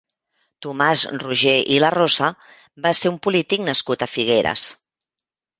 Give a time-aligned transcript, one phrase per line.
[0.65, 2.31] Tomàs Roger i Larrosa
[2.87, 4.69] va ser un polític nascut a Figueres.